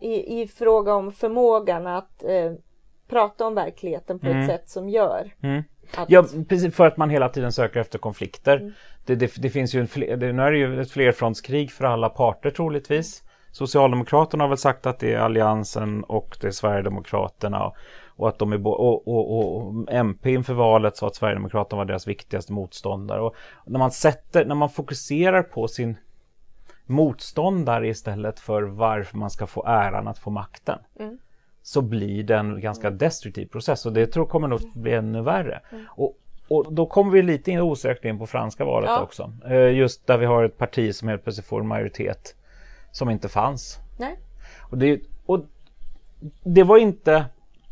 [0.00, 2.52] i, i fråga om förmågan att eh,
[3.12, 4.40] prata om verkligheten på mm.
[4.40, 5.62] ett sätt som gör mm.
[5.96, 6.10] att...
[6.10, 8.56] Ja, precis för att man hela tiden söker efter konflikter.
[8.56, 8.72] Mm.
[9.04, 11.84] Det, det, det, finns ju en fler, det, nu är det ju ett flerfrontskrig för
[11.84, 13.22] alla parter troligtvis.
[13.50, 17.72] Socialdemokraterna har väl sagt att det är Alliansen och det är Sverigedemokraterna
[18.16, 22.08] och att de är och, och, och MP inför valet sa att Sverigedemokraterna var deras
[22.08, 23.20] viktigaste motståndare.
[23.20, 23.34] Och
[23.66, 25.96] när man sätter, när man fokuserar på sin
[26.86, 30.78] motståndare istället för varför man ska få äran att få makten.
[30.98, 31.18] Mm
[31.62, 35.60] så blir det en ganska destruktiv process och det tror kommer nog bli ännu värre.
[35.72, 35.84] Mm.
[35.88, 36.16] Och,
[36.48, 39.02] och då kommer vi lite in osökt in på franska valet ja.
[39.02, 39.32] också.
[39.46, 42.34] Eh, just där vi har ett parti som helt plötsligt får en majoritet
[42.92, 43.78] som inte fanns.
[43.98, 44.18] Nej.
[44.60, 45.44] Och det, och
[46.44, 47.24] det var inte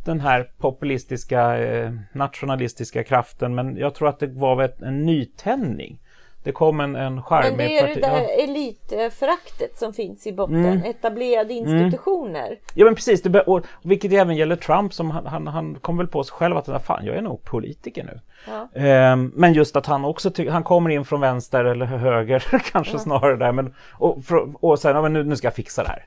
[0.05, 6.01] den här populistiska eh, nationalistiska kraften men jag tror att det var en nytändning
[6.43, 7.57] det kom en, en charmig...
[7.57, 8.29] Men det är det där ja.
[8.29, 10.67] elitföraktet som finns i botten.
[10.67, 10.85] Mm.
[10.85, 11.67] Etablerade mm.
[11.67, 12.47] institutioner.
[12.47, 12.59] Mm.
[12.75, 16.07] Ja men precis, det, och, vilket även gäller Trump som han, han, han kom väl
[16.07, 18.21] på sig själv att fan jag är nog politiker nu.
[18.47, 18.81] Ja.
[18.81, 22.99] Ehm, men just att han också han kommer in från vänster eller höger kanske ja.
[22.99, 23.53] snarare där.
[23.53, 24.19] Men, och,
[24.61, 26.07] och sen, ja, men nu, nu ska jag fixa det här.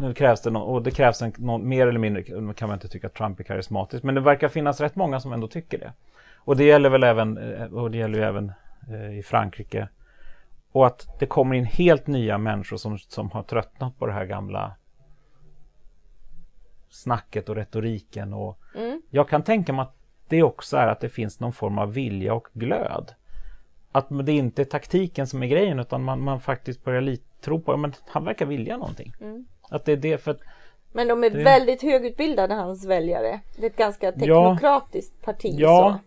[0.00, 2.76] Nu krävs det någon, och det krävs en, någon, mer eller mindre, nu kan man
[2.76, 5.78] inte tycka att Trump är karismatisk, men det verkar finnas rätt många som ändå tycker
[5.78, 5.92] det.
[6.38, 8.52] Och det gäller väl även, eh, och det gäller ju även
[8.88, 9.88] Eh, i Frankrike.
[10.72, 14.24] Och att det kommer in helt nya människor som, som har tröttnat på det här
[14.24, 14.76] gamla
[16.90, 18.34] snacket och retoriken.
[18.34, 19.02] Och mm.
[19.10, 19.96] Jag kan tänka mig att
[20.28, 23.14] det också är att det finns någon form av vilja och glöd.
[23.92, 27.60] Att det inte är taktiken som är grejen utan man, man faktiskt börjar lite tro
[27.60, 29.12] på att han verkar vilja någonting.
[29.20, 29.46] Mm.
[29.70, 30.36] Att det är det för
[30.92, 31.42] Men de är det...
[31.42, 33.40] väldigt högutbildade hans väljare.
[33.56, 35.54] Det är ett ganska teknokratiskt ja, parti.
[35.58, 35.98] Ja,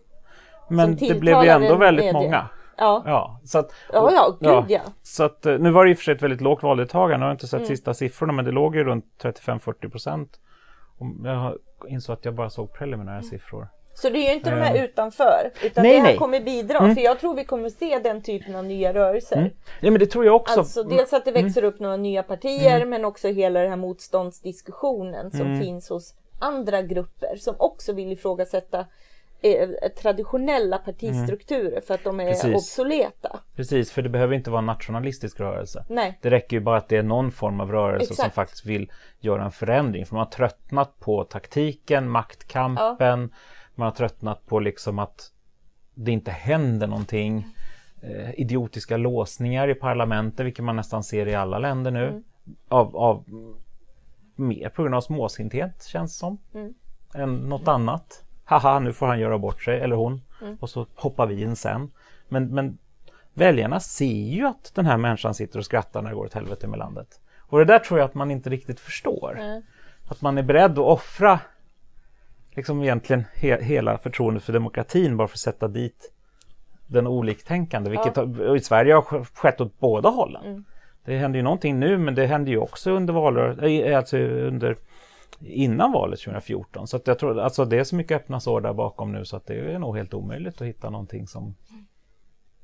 [0.68, 0.74] så.
[0.74, 2.22] Men det blev ju ändå väldigt medie.
[2.22, 2.48] många.
[2.76, 3.02] Ja.
[3.06, 4.80] Ja, så att, ja, ja, gud ja.
[5.02, 7.28] Så att, eh, nu var det i och för sig ett väldigt lågt valdeltagande, jag
[7.28, 7.68] har inte sett mm.
[7.68, 10.40] sista siffrorna, men det låg ju runt 35-40 procent.
[11.24, 11.58] Jag
[11.88, 13.24] insåg att jag bara såg preliminära mm.
[13.24, 13.68] siffror.
[13.94, 14.84] Så det är ju inte de här eh.
[14.84, 16.16] utanför, utan nej, det här nej.
[16.16, 16.78] kommer bidra.
[16.78, 16.94] Mm.
[16.94, 19.36] För jag tror vi kommer se den typen av nya rörelser.
[19.36, 19.50] Mm.
[19.80, 20.60] Ja men det tror jag också.
[20.60, 21.44] Alltså dels att det mm.
[21.44, 22.90] växer upp några nya partier mm.
[22.90, 25.60] men också hela den här motståndsdiskussionen som mm.
[25.60, 28.86] finns hos andra grupper som också vill ifrågasätta
[30.02, 31.82] traditionella partistrukturer mm.
[31.82, 32.54] för att de är Precis.
[32.54, 33.40] obsoleta.
[33.56, 35.84] Precis, för det behöver inte vara en nationalistisk rörelse.
[35.88, 36.18] Nej.
[36.22, 38.20] Det räcker ju bara att det är någon form av rörelse Exakt.
[38.20, 40.06] som faktiskt vill göra en förändring.
[40.06, 43.38] För man har tröttnat på taktiken, maktkampen, ja.
[43.74, 45.30] man har tröttnat på liksom att
[45.94, 47.46] det inte händer någonting.
[48.02, 52.08] Eh, idiotiska låsningar i parlamentet, vilket man nästan ser i alla länder nu.
[52.08, 52.24] Mm.
[52.68, 53.24] Av, av
[54.36, 56.38] mer på grund av småsinthet känns som.
[56.54, 56.74] Mm.
[57.14, 60.20] Än något annat haha nu får han göra bort sig, eller hon.
[60.42, 60.56] Mm.
[60.60, 61.90] Och så hoppar vi in sen.
[62.28, 62.78] Men, men
[63.34, 66.66] väljarna ser ju att den här människan sitter och skrattar när det går åt helvete
[66.66, 67.20] med landet.
[67.38, 69.38] Och det där tror jag att man inte riktigt förstår.
[69.40, 69.62] Mm.
[70.08, 71.40] Att man är beredd att offra
[72.50, 76.12] liksom egentligen he hela förtroendet för demokratin bara för att sätta dit
[76.86, 78.56] den oliktänkande, vilket ja.
[78.56, 80.44] i Sverige har skett åt båda hållen.
[80.44, 80.64] Mm.
[81.04, 84.76] Det händer ju någonting nu men det händer ju också under valrörelsen, alltså under
[85.40, 86.86] innan valet 2014.
[86.86, 89.46] Så jag tror alltså det är så mycket öppna sår där bakom nu så att
[89.46, 91.54] det är nog helt omöjligt att hitta någonting som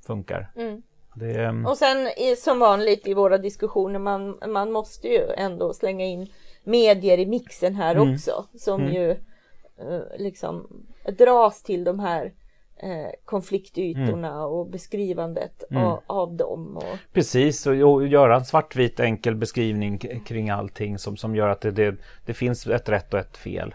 [0.07, 0.53] funkar.
[0.57, 0.83] Mm.
[1.15, 6.05] Det, ehm, och sen som vanligt i våra diskussioner, man, man måste ju ändå slänga
[6.05, 6.27] in
[6.65, 8.15] medier i mixen här mm.
[8.15, 8.95] också som mm.
[8.95, 10.85] ju eh, liksom
[11.19, 12.33] dras till de här
[12.83, 14.41] eh, konfliktytorna mm.
[14.41, 15.83] och beskrivandet mm.
[15.83, 16.77] av, av, dem.
[16.77, 16.99] Och...
[17.13, 21.71] Precis, och, och göra en svartvit enkel beskrivning kring allting som, som gör att det,
[21.71, 23.75] det, det finns ett rätt och ett fel.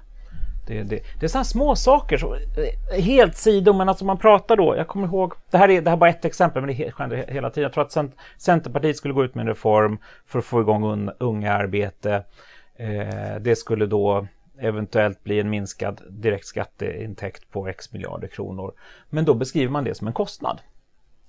[0.68, 4.56] Det, det, det är sådana små saker, så, eh, helt sido, men alltså man pratar
[4.56, 6.91] då, jag kommer ihåg, det här är, det här är bara ett exempel, men det
[6.91, 7.63] sker hela tiden.
[7.63, 11.54] Jag tror att Centerpartiet skulle gå ut med en reform för att få igång unga
[11.54, 12.24] arbete.
[12.76, 14.28] Eh, det skulle då
[14.60, 18.74] eventuellt bli en minskad direkt skatteintäkt på x miljarder kronor.
[19.10, 20.62] Men då beskriver man det som en kostnad.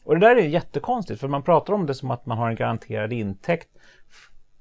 [0.05, 2.57] Och det där är jättekonstigt för man pratar om det som att man har en
[2.57, 3.69] garanterad intäkt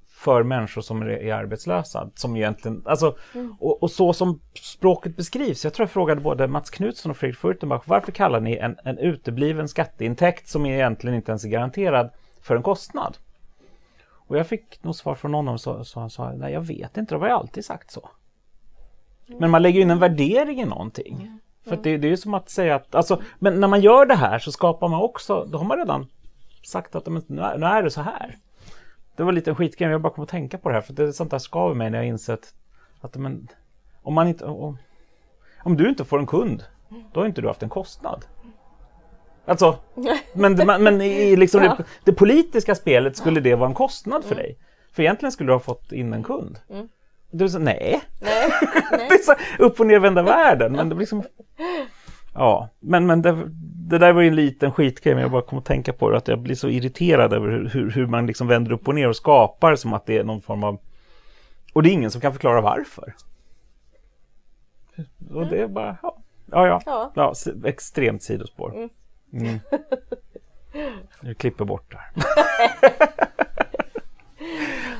[0.09, 2.09] för människor som är arbetslösa.
[2.15, 3.55] Som egentligen, alltså, mm.
[3.59, 5.63] och, och, så som språket beskrivs.
[5.63, 8.97] Jag tror jag frågade både Mats Knutsson och Fredrik Furtenbach varför kallar ni en, en
[8.97, 12.09] utebliven skatteintäkt som egentligen inte ens är garanterad
[12.41, 13.17] för en kostnad?
[14.27, 17.27] Och jag fick nog svar från någon som sa, nej jag vet inte, det har
[17.27, 18.09] jag alltid sagt så.
[19.27, 21.39] Men man lägger in en värdering i någonting.
[21.65, 24.15] För det, det, är ju som att säga att, alltså, men när man gör det
[24.15, 26.07] här så skapar man också, då har man redan
[26.63, 28.37] sagt att men, nu, är, nu är det så här.
[29.15, 31.03] Det var lite en skitgrej, jag bara kom att tänka på det här för det
[31.03, 32.53] är sånt där skaver mig när jag insett
[33.01, 33.47] att men,
[34.01, 34.77] om man inte, om,
[35.63, 36.63] om du inte får en kund,
[37.13, 38.25] då har inte du haft en kostnad.
[39.45, 39.77] Alltså,
[40.33, 41.75] men, men i liksom ja.
[41.77, 44.43] det, det, politiska spelet skulle det vara en kostnad för mm.
[44.43, 44.57] dig.
[44.91, 46.59] För egentligen skulle du ha fått in en kund.
[46.69, 46.89] Mm.
[47.31, 48.01] Du sa nej.
[48.19, 48.51] nej,
[48.91, 49.07] nej.
[49.09, 50.71] det är så upp och nervända världen.
[50.71, 51.23] Men det liksom...
[52.33, 53.49] Ja, men, men det,
[53.89, 56.17] det där var ju en liten skitgrej, men jag bara kom att tänka på det,
[56.17, 59.07] att jag blir så irriterad över hur, hur, hur man liksom vänder upp och ner
[59.07, 60.79] och skapar som att det är någon form av...
[61.73, 63.15] Och det är ingen som kan förklara varför.
[65.33, 66.17] Och det är bara, ja,
[66.51, 67.11] ja, ja, ja.
[67.15, 67.33] ja
[67.65, 68.75] extremt sidospår.
[68.75, 68.89] Mm.
[69.33, 69.59] Mm.
[71.21, 72.11] Jag klipper bort här.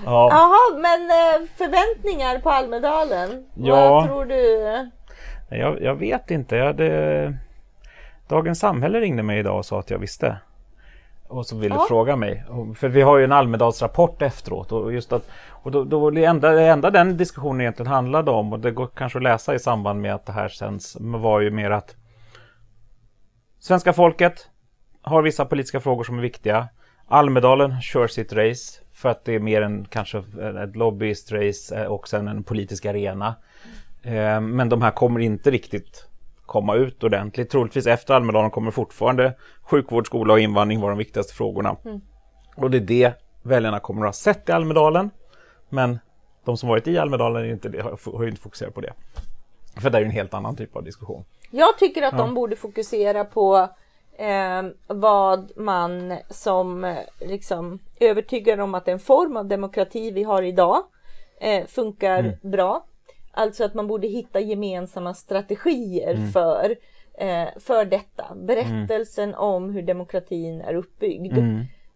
[0.06, 0.30] Ja.
[0.32, 3.46] Jaha, men eh, förväntningar på Almedalen?
[3.56, 3.76] Ja.
[3.76, 4.90] Vad tror du?
[5.50, 6.56] Jag, jag vet inte.
[6.56, 7.38] Jag hade...
[8.28, 10.38] Dagens Samhälle ringde mig idag och sa att jag visste.
[11.28, 11.86] Och så ville ja.
[11.88, 12.44] fråga mig.
[12.76, 14.72] För vi har ju en Almedalsrapport efteråt.
[14.72, 18.54] Och, just att, och då, då det, enda, det enda den diskussionen egentligen handlade om,
[18.54, 21.52] och det går kanske att läsa i samband med att det här sänds, var ju
[21.52, 21.96] mer att
[23.60, 24.50] svenska folket
[25.02, 26.68] har vissa politiska frågor som är viktiga.
[27.08, 28.85] Almedalen kör sitt race.
[28.96, 30.18] För att det är mer en kanske
[30.64, 33.36] ett lobbyistrace eh, och sen en politisk arena.
[34.04, 36.08] Eh, men de här kommer inte riktigt
[36.46, 37.50] komma ut ordentligt.
[37.50, 41.76] Troligtvis efter Almedalen kommer fortfarande sjukvård, skola och invandring vara de viktigaste frågorna.
[41.86, 42.02] Mm.
[42.56, 45.10] Och det är det väljarna kommer att ha sett i Almedalen.
[45.70, 46.00] Men
[46.46, 48.94] de som varit i Almedalen inte har ju inte fokuserat på det.
[49.78, 51.24] För det är ju en helt annan typ av diskussion.
[51.52, 52.18] Jag tycker att ja.
[52.18, 53.70] de borde fokusera på
[54.18, 60.42] eh, vad man som eh, liksom övertygad om att den form av demokrati vi har
[60.42, 60.84] idag
[61.42, 62.36] eh, funkar mm.
[62.42, 62.86] bra.
[63.32, 66.32] Alltså att man borde hitta gemensamma strategier mm.
[66.32, 66.76] för,
[67.18, 68.36] eh, för detta.
[68.36, 69.40] Berättelsen mm.
[69.40, 71.38] om hur demokratin är uppbyggd.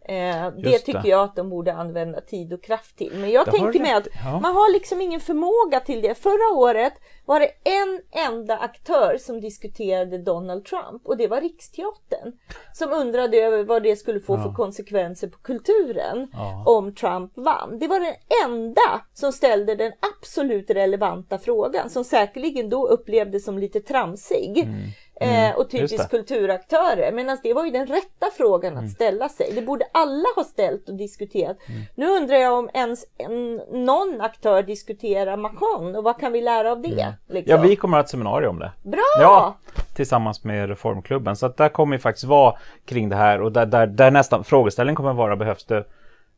[0.10, 1.08] Eh, det tycker det.
[1.08, 3.13] jag att de borde använda tid och kraft till.
[3.13, 4.39] Men jag det tänker mig att ja.
[4.39, 6.15] man har liksom ingen förmåga till det.
[6.15, 6.93] Förra året
[7.26, 12.34] var det en enda aktör som diskuterade Donald Trump och det var Riksteatern.
[12.74, 14.43] Som undrade över vad det skulle få ja.
[14.43, 16.63] för konsekvenser på kulturen ja.
[16.65, 17.80] om Trump vann.
[17.80, 23.60] Det var den enda som ställde den absolut relevanta frågan som säkerligen då upplevdes som
[23.60, 24.58] lite tramsig.
[24.58, 24.80] Mm.
[25.19, 27.12] Mm, och typiskt kulturaktörer.
[27.12, 28.89] Medan det var ju den rätta frågan att mm.
[28.89, 29.51] ställa sig.
[29.55, 31.58] Det borde alla ha ställt och diskuterat.
[31.67, 31.82] Mm.
[31.95, 36.71] Nu undrar jag om ens en, någon aktör diskuterar Macron och vad kan vi lära
[36.71, 37.01] av det?
[37.01, 37.13] Mm.
[37.27, 37.51] Liksom?
[37.51, 38.71] Ja, vi kommer att ha ett seminarium om det.
[38.84, 39.21] Bra!
[39.21, 39.58] Ja,
[39.95, 41.36] tillsammans med Reformklubben.
[41.36, 42.55] Så att där kommer vi faktiskt vara
[42.86, 45.84] kring det här och där, där, där nästan frågeställningen kommer vara behövs det,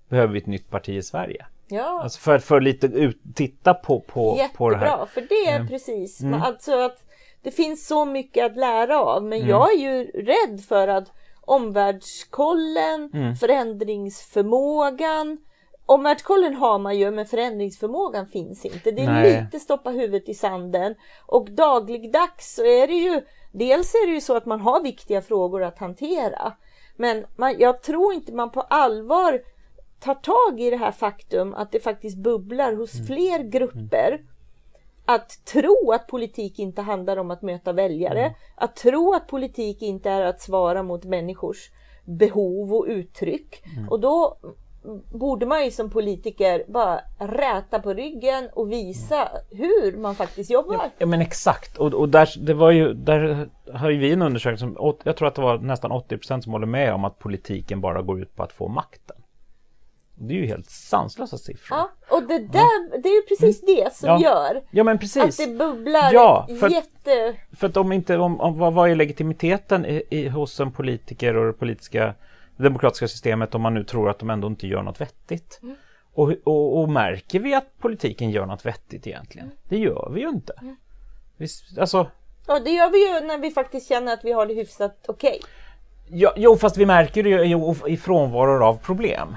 [0.09, 1.45] behöver vi ett nytt parti i Sverige?
[1.67, 2.01] Ja.
[2.03, 4.85] Alltså för, för lite ut, titta på, på, på det här.
[4.85, 5.67] Jättebra, för det är mm.
[5.67, 6.41] precis, mm.
[6.41, 7.03] alltså att
[7.43, 9.49] det finns så mycket att lära av men mm.
[9.49, 13.35] jag är ju rädd för att omvärldskollen, mm.
[13.35, 15.37] förändringsförmågan
[15.85, 18.91] Omvärldskollen har man ju men förändringsförmågan finns inte.
[18.91, 19.41] Det är Nej.
[19.41, 24.21] lite stoppa huvudet i sanden och dagligdags så är det ju Dels är det ju
[24.21, 26.53] så att man har viktiga frågor att hantera
[26.95, 29.41] men man, jag tror inte man på allvar
[29.99, 33.07] tar tag i det här faktum att det faktiskt bubblar hos mm.
[33.07, 34.21] fler grupper
[35.05, 38.33] att tro att politik inte handlar om att möta väljare, mm.
[38.55, 41.71] att tro att politik inte är att svara mot människors
[42.05, 43.63] behov och uttryck.
[43.77, 43.89] Mm.
[43.89, 44.37] Och då
[45.11, 50.89] borde man ju som politiker bara räta på ryggen och visa hur man faktiskt jobbar.
[50.97, 54.57] Ja, men exakt, och, och där, det var ju, där har ju vi en undersökning
[54.57, 57.81] som, jag tror att det var nästan 80 procent som håller med om att politiken
[57.81, 59.20] bara går ut på att få makten.
[60.27, 61.77] Det är ju helt sanslösa siffror.
[61.77, 63.75] Ja, och det där, det är ju precis mm.
[63.75, 64.21] det som ja.
[64.21, 65.39] gör ja, men precis.
[65.39, 67.35] att det bubblar ja, för jätte...
[67.51, 71.35] för att om inte, om, om, vad, vad är legitimiteten i, i, hos en politiker
[71.35, 72.13] och det politiska
[72.57, 75.59] det demokratiska systemet om man nu tror att de ändå inte gör något vettigt?
[75.63, 75.75] Mm.
[76.13, 79.47] Och, och, och, märker vi att politiken gör något vettigt egentligen?
[79.47, 79.57] Mm.
[79.69, 80.53] Det gör vi ju inte.
[80.61, 80.75] Mm.
[81.37, 81.47] Vi,
[81.79, 82.07] alltså...
[82.47, 85.39] Ja, det gör vi ju när vi faktiskt känner att vi har det hyfsat okej.
[85.39, 85.49] Okay.
[86.13, 89.35] Ja, jo, fast vi märker det ju i frånvaro av problem.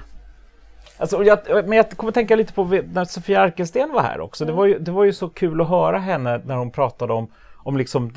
[0.98, 4.44] Alltså, jag, men jag kommer tänka lite på när Sofia Arkelsten var här också.
[4.44, 4.54] Mm.
[4.54, 7.32] Det, var ju, det var ju så kul att höra henne när hon pratade om,
[7.56, 8.12] om liksom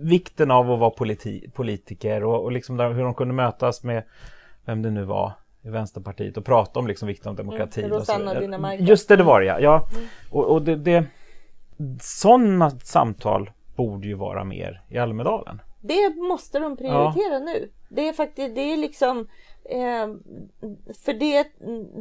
[0.00, 4.02] vikten av att vara politi politiker och, och liksom där, hur de kunde mötas med
[4.64, 7.82] vem det nu var i Vänsterpartiet och prata om liksom vikten av demokrati.
[7.82, 8.82] Mm, Rosanna Dinamarca.
[8.82, 9.60] Just det, det var det ja.
[9.60, 9.88] ja.
[9.96, 10.06] Mm.
[10.30, 11.04] Och, och det, det,
[12.00, 15.60] sådana samtal borde ju vara mer i Almedalen.
[15.80, 17.38] Det måste de prioritera ja.
[17.38, 17.70] nu.
[17.88, 19.28] Det är faktiskt, det är liksom
[21.04, 21.46] för det,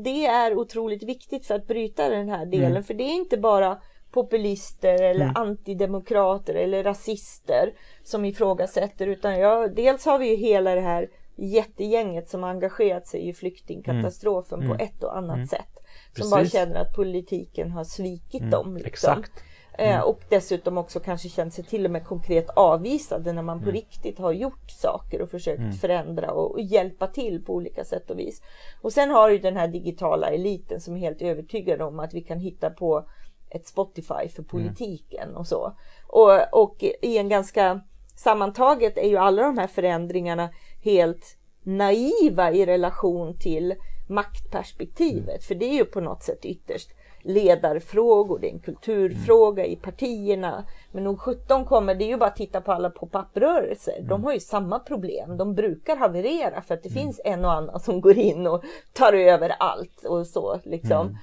[0.04, 2.72] det är otroligt viktigt för att bryta den här delen.
[2.72, 2.84] Mm.
[2.84, 3.78] För det är inte bara
[4.12, 5.36] populister eller mm.
[5.36, 7.74] antidemokrater eller rasister
[8.04, 9.08] som ifrågasätter.
[9.08, 14.60] Utan ja, dels har vi ju hela det här jättegänget som engagerat sig i flyktingkatastrofen
[14.60, 14.78] mm.
[14.78, 15.48] på ett och annat mm.
[15.48, 15.76] sätt.
[15.76, 16.32] Som Precis.
[16.32, 18.52] bara känner att politiken har svikit mm.
[18.52, 18.78] dem.
[18.78, 18.88] Liksom.
[18.88, 19.44] Exakt.
[19.78, 20.08] Eh, mm.
[20.08, 23.76] Och dessutom också kanske känt sig till och med konkret avvisade när man på mm.
[23.76, 25.74] riktigt har gjort saker och försökt mm.
[25.74, 28.42] förändra och, och, hjälpa till på olika sätt och vis.
[28.82, 32.22] Och sen har ju den här digitala eliten som är helt övertygad om att vi
[32.22, 33.06] kan hitta på
[33.50, 34.48] ett Spotify för mm.
[34.48, 35.78] politiken och så.
[36.08, 37.82] Och, och i en ganska
[38.16, 40.50] sammantaget är ju alla de här förändringarna
[40.84, 43.76] helt naiva i relation till
[44.08, 45.28] maktperspektivet.
[45.28, 45.42] Mm.
[45.42, 46.90] För det är ju på något sätt ytterst
[47.26, 49.74] ledarfrågor, det är en kulturfråga mm.
[49.74, 50.64] i partierna.
[50.92, 53.96] Men nog 17 kommer, det är ju bara att titta på alla pop-up-rörelser.
[53.98, 54.08] Mm.
[54.08, 55.38] De har ju samma problem.
[55.38, 57.04] De brukar haverera för att det mm.
[57.04, 61.08] finns en och annan som går in och tar över allt och så liksom.
[61.08, 61.18] Mm.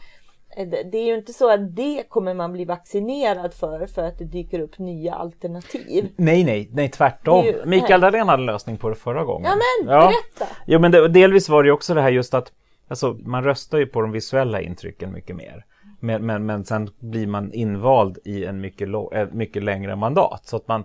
[0.56, 4.18] Eh, det är ju inte så att det kommer man bli vaccinerad för, för att
[4.18, 6.08] det dyker upp nya alternativ.
[6.16, 7.44] Nej, nej, nej tvärtom.
[7.44, 9.50] Ju, Mikael Dahlén hade lösning på det förra gången.
[9.50, 10.12] Ja, men berätta!
[10.38, 10.46] Ja.
[10.66, 12.52] Jo, men det, delvis var det ju också det här just att
[12.88, 15.64] alltså, man röstar ju på de visuella intrycken mycket mer.
[16.04, 18.88] Men, men, men sen blir man invald i en mycket,
[19.32, 20.46] mycket längre mandat.
[20.46, 20.84] Så att man,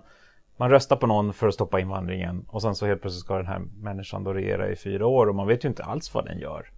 [0.56, 3.46] man röstar på någon för att stoppa invandringen och sen så helt plötsligt ska den
[3.46, 6.38] här människan då regera i fyra år och man vet ju inte alls vad den
[6.38, 6.70] gör.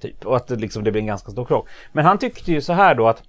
[0.00, 0.26] Typ.
[0.26, 1.68] Och att det, liksom, det blir en ganska stor krock.
[1.92, 3.22] Men han tyckte ju så här då att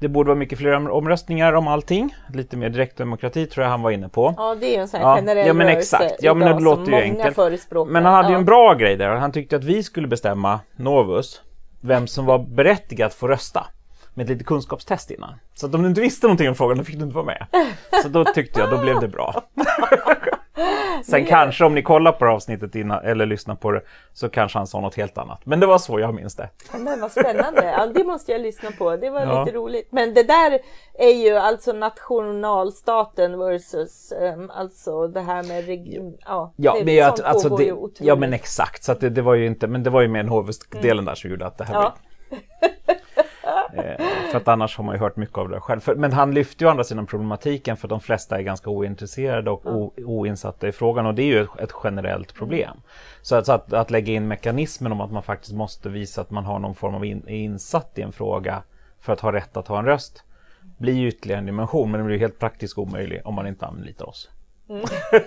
[0.00, 2.14] det borde vara mycket fler omröstningar om allting.
[2.34, 4.34] Lite mer direktdemokrati tror jag han var inne på.
[4.36, 6.14] Ja, det är ju en sån här ja, generell ja, men exakt.
[6.20, 7.36] Ja, men det låter ju enkelt.
[7.88, 8.32] Men han hade ja.
[8.32, 9.14] ju en bra grej där.
[9.14, 11.42] Han tyckte att vi skulle bestämma, Novus,
[11.80, 13.66] vem som var berättigad att få rösta
[14.20, 15.34] med ett litet kunskapstest innan.
[15.54, 17.46] Så att om du inte visste någonting om frågan då fick du inte vara med.
[18.02, 19.42] Så då tyckte jag, då blev det bra.
[21.04, 24.58] Sen kanske om ni kollar på det avsnittet innan, eller lyssnar på det så kanske
[24.58, 25.46] han sa något helt annat.
[25.46, 26.48] Men det var så jag minns det.
[26.72, 27.64] Det var spännande.
[27.64, 28.96] Ja, det måste jag lyssna på.
[28.96, 29.44] Det var ja.
[29.44, 29.88] lite roligt.
[29.92, 30.58] Men det där
[30.98, 36.16] är ju alltså nationalstaten versus um, alltså det här med region.
[36.24, 38.84] Ja, ja det, men att, alltså det, ja men exakt.
[38.84, 41.04] Så det, det, var ju inte, men det var ju mer HV-delen mm.
[41.04, 41.80] där som gjorde att det här ja.
[41.80, 41.92] var
[44.30, 45.80] för att annars har man ju hört mycket av det själv.
[45.80, 49.50] För, men han lyfter ju å andra sidan problematiken för de flesta är ganska ointresserade
[49.50, 52.76] och o, oinsatta i frågan och det är ju ett, ett generellt problem.
[53.22, 56.30] Så, att, så att, att, lägga in mekanismen om att man faktiskt måste visa att
[56.30, 58.62] man har någon form av in, insatt i en fråga
[59.00, 60.24] för att ha rätt att ha en röst
[60.78, 64.08] blir ju ytterligare en dimension men det blir helt praktiskt omöjlig om man inte anlitar
[64.08, 64.30] oss.
[64.68, 64.84] Mm.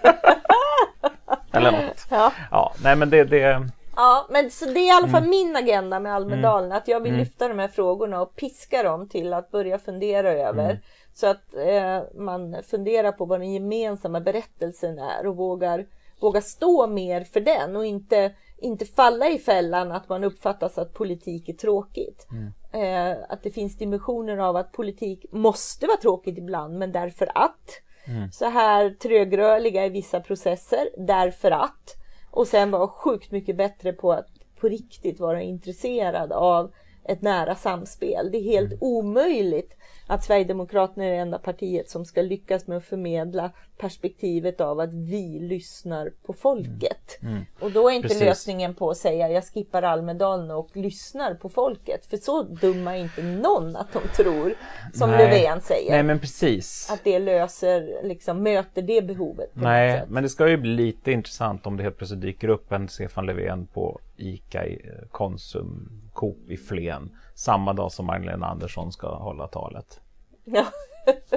[1.51, 2.07] Eller något.
[2.09, 2.31] Ja.
[2.51, 5.29] ja, nej men det, det Ja, men så det är i alla fall mm.
[5.29, 6.65] min agenda med Almedalen.
[6.65, 6.77] Mm.
[6.77, 7.19] Att jag vill mm.
[7.19, 10.69] lyfta de här frågorna och piska dem till att börja fundera över.
[10.69, 10.77] Mm.
[11.13, 15.85] Så att eh, man funderar på vad den gemensamma berättelsen är och vågar,
[16.21, 20.93] vågar stå mer för den och inte, inte falla i fällan att man uppfattas att
[20.93, 22.27] politik är tråkigt.
[22.31, 22.53] Mm.
[22.73, 27.81] Eh, att det finns dimensioner av att politik måste vara tråkigt ibland men därför att.
[28.05, 28.31] Mm.
[28.31, 32.02] Så här trögrörliga i vissa processer därför att.
[32.33, 34.27] Och sen vara sjukt mycket bättre på att
[34.59, 36.71] på riktigt vara intresserad av
[37.03, 38.31] ett nära samspel.
[38.31, 38.77] Det är helt mm.
[38.81, 39.77] omöjligt
[40.13, 44.93] att Sverigedemokraterna är det enda partiet som ska lyckas med att förmedla perspektivet av att
[44.93, 47.17] vi lyssnar på folket.
[47.21, 47.33] Mm.
[47.33, 47.45] Mm.
[47.59, 48.23] Och då är inte Precis.
[48.23, 52.05] lösningen på att säga jag skippar Almedalen och lyssnar på folket.
[52.05, 54.53] För så dumma är inte någon att de tror,
[54.93, 55.17] som Nej.
[55.17, 55.91] Löfven säger.
[55.91, 56.89] Nej men precis.
[56.91, 59.49] Att det löser, liksom möter det behovet.
[59.53, 62.89] Nej, men det ska ju bli lite intressant om det helt plötsligt dyker upp en
[62.89, 68.91] Stefan Löfven på ICA, i eh, Konsum, Coop i Flen samma dag som Magdalena Andersson
[68.91, 69.99] ska hålla talet.
[70.43, 70.65] Ja.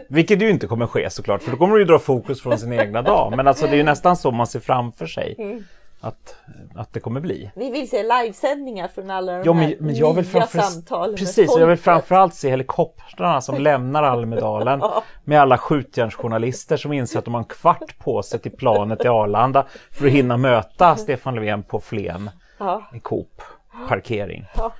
[0.09, 2.73] Vilket ju inte kommer ske såklart, för då kommer du ju dra fokus från sin
[2.73, 3.37] egna dag.
[3.37, 5.35] Men alltså det är ju nästan så man ser framför sig.
[5.39, 5.65] Mm.
[6.01, 6.37] Att,
[6.75, 7.51] att det kommer bli.
[7.57, 11.17] Vi vill se livesändningar från alla de ja, men, här men jag vill nya samtalen
[11.17, 15.03] Precis, jag vill framförallt se helikoptrarna som lämnar Almedalen ja.
[15.25, 19.09] med alla skjutjärnsjournalister som inser att de har en kvart på sig till planet i
[19.09, 22.91] Arlanda för att hinna möta Stefan Löfven på Flen ja.
[22.95, 23.43] i Coop
[23.89, 24.45] parkering.
[24.57, 24.73] Ja.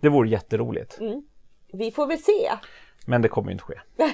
[0.00, 1.00] Det vore jätteroligt.
[1.00, 1.22] Mm.
[1.72, 2.50] Vi får väl se.
[3.06, 3.74] Men det kommer inte ske.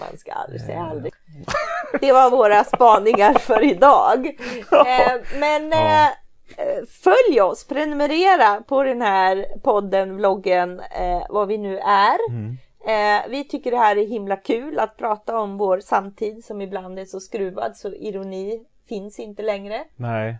[0.00, 1.12] Man ska aldrig säga aldrig.
[2.00, 4.26] Det var våra spaningar för idag.
[4.72, 6.08] Eh, men eh,
[6.88, 12.30] följ oss, prenumerera på den här podden, vloggen, eh, vad vi nu är.
[12.30, 12.56] Mm.
[13.30, 17.04] Vi tycker det här är himla kul att prata om vår samtid som ibland är
[17.04, 19.84] så skruvad så ironi finns inte längre.
[19.96, 20.38] Nej.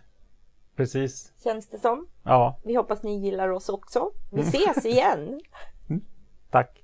[0.75, 1.31] Precis.
[1.43, 2.07] Känns det som.
[2.23, 2.59] Ja.
[2.63, 4.11] Vi hoppas ni gillar oss också.
[4.31, 5.41] Vi ses igen.
[6.51, 6.78] Tack.